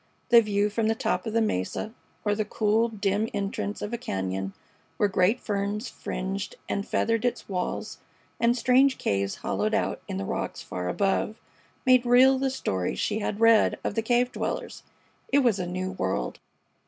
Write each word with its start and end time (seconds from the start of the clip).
The 0.29 0.41
view 0.41 0.71
from 0.71 0.87
the 0.87 0.95
top 0.95 1.27
of 1.27 1.33
the 1.33 1.43
mesa, 1.43 1.93
or 2.25 2.33
the 2.33 2.43
cool, 2.43 2.89
dim 2.89 3.29
entrance 3.35 3.83
of 3.83 3.93
a 3.93 3.99
cañon 3.99 4.53
where 4.97 5.07
great 5.07 5.39
ferns 5.39 5.89
fringed 5.89 6.55
and 6.67 6.87
feathered 6.87 7.23
its 7.23 7.47
walls, 7.47 7.99
and 8.39 8.57
strange 8.57 8.97
caves 8.97 9.35
hollowed 9.35 9.75
out 9.75 10.01
in 10.07 10.17
the 10.17 10.25
rocks 10.25 10.59
far 10.63 10.89
above, 10.89 11.39
made 11.85 12.03
real 12.03 12.39
the 12.39 12.49
stories 12.49 12.97
she 12.99 13.19
had 13.19 13.39
read 13.39 13.77
of 13.83 13.93
the 13.93 14.01
cave 14.01 14.31
dwellers. 14.31 14.81
It 15.31 15.43
was 15.43 15.59
a 15.59 15.67
new 15.67 15.91
world. 15.91 16.39